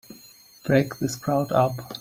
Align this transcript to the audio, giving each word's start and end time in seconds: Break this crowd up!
Break 0.65 0.97
this 0.97 1.15
crowd 1.15 1.51
up! 1.51 1.75